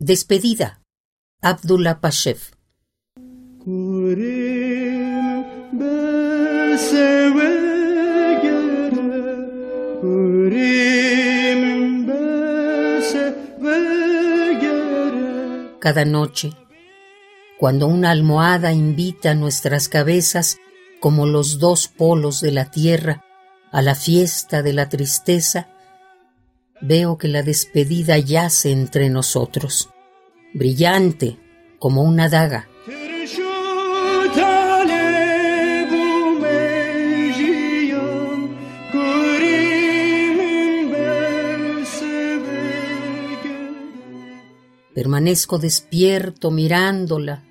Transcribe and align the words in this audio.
Despedida. 0.00 0.80
Abdullah 1.42 2.00
Pashev. 2.00 2.38
Cada 15.80 16.04
noche, 16.04 16.52
cuando 17.58 17.88
una 17.88 18.12
almohada 18.12 18.72
invita 18.72 19.34
nuestras 19.34 19.88
cabezas 19.88 20.58
como 21.00 21.26
los 21.26 21.58
dos 21.58 21.88
polos 21.88 22.40
de 22.40 22.52
la 22.52 22.70
tierra 22.70 23.24
a 23.72 23.82
la 23.82 23.96
fiesta 23.96 24.62
de 24.62 24.74
la 24.74 24.88
tristeza, 24.88 25.68
veo 26.80 27.18
que 27.18 27.28
la 27.28 27.42
despedida 27.42 28.18
yace 28.18 28.72
entre 28.72 29.10
nosotros, 29.10 29.90
brillante 30.54 31.38
como 31.78 32.02
una 32.02 32.28
daga. 32.28 32.68
Permanezco 44.94 45.58
despierto 45.58 46.50
mirándola. 46.50 47.44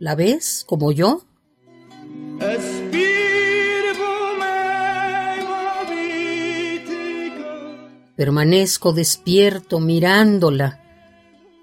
¿La 0.00 0.16
ves 0.16 0.64
como 0.66 0.90
yo? 0.90 1.22
Permanezco 8.20 8.92
despierto 8.92 9.80
mirándola 9.80 10.84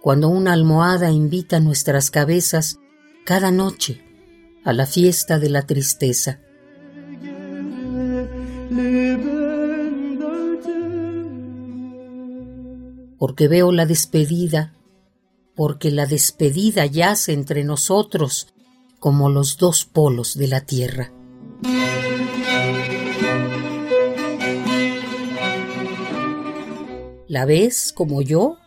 cuando 0.01 0.27
una 0.27 0.53
almohada 0.53 1.11
invita 1.11 1.59
nuestras 1.59 2.09
cabezas 2.09 2.79
cada 3.25 3.51
noche 3.51 4.03
a 4.63 4.73
la 4.73 4.87
fiesta 4.87 5.37
de 5.37 5.49
la 5.51 5.67
tristeza. 5.67 6.39
Porque 13.19 13.47
veo 13.47 13.71
la 13.71 13.85
despedida, 13.85 14.73
porque 15.55 15.91
la 15.91 16.07
despedida 16.07 16.87
yace 16.87 17.33
entre 17.33 17.65
nosotros 17.65 18.47
como 18.99 19.29
los 19.29 19.57
dos 19.57 19.85
polos 19.85 20.35
de 20.35 20.47
la 20.47 20.61
tierra. 20.61 21.11
¿La 27.37 27.45
ves 27.45 27.93
como 27.93 28.23
yo? 28.23 28.57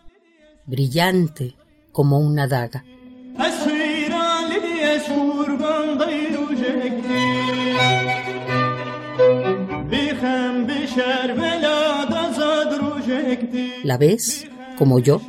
Brillante 0.65 1.57
como 1.91 2.21
una 2.21 2.47
daga. 2.47 2.85
¿La 13.83 13.97
ves 13.99 14.47
como 14.79 15.01
yo? 15.01 15.21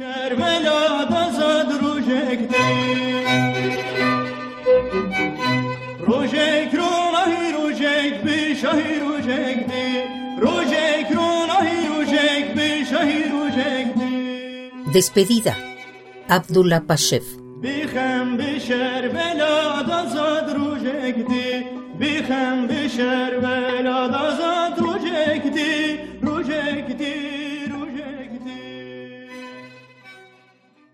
Despedida. 14.92 15.54
Abdullah 16.28 16.80
Pashev. 16.88 17.22
بیخم 17.62 18.36
به 18.36 18.58